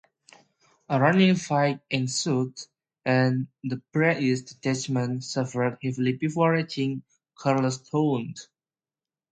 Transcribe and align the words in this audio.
A 0.89 0.99
running 0.99 1.35
fight 1.35 1.79
ensued, 1.91 2.57
and 3.05 3.45
the 3.63 3.75
British 3.93 4.41
detachment 4.41 5.23
suffered 5.23 5.77
heavily 5.79 6.13
before 6.13 6.53
reaching 6.53 7.03
Charlestown. 7.39 8.33